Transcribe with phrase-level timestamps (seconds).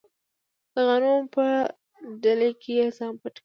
[0.73, 1.45] د غنمو په
[2.23, 3.39] دلۍ کې یې ځان پټ کړ.